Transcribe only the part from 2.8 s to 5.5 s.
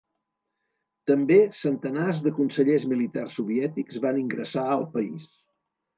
militars soviètics van ingressar al país.